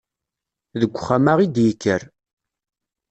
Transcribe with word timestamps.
Deg 0.79 0.91
uxxam-a 0.97 1.33
i 1.45 1.47
d-yekker. 1.47 2.01